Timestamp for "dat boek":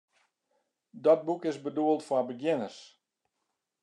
1.05-1.43